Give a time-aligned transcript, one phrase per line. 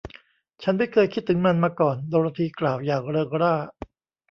[0.61, 3.55] ฉันไม่เคยคิดถึงมันมาก่อน โดโรธีกล่าวอย่างเริงร่า